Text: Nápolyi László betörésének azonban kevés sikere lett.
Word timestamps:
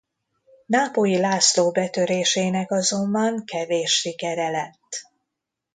Nápolyi 0.65 1.17
László 1.19 1.71
betörésének 1.71 2.71
azonban 2.71 3.45
kevés 3.45 3.91
sikere 3.93 4.49
lett. 4.49 5.05